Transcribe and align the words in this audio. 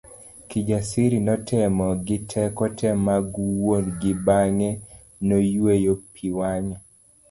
Kijasiri 0.53 1.17
notemo 1.27 1.87
gi 2.07 2.17
teko 2.33 2.65
te 2.79 2.89
mag 3.05 3.25
wuon 3.61 3.85
gi 4.01 4.11
bang'e 4.25 4.69
noyueyo 5.27 5.93
pi 6.13 6.25
wang'e. 6.39 6.75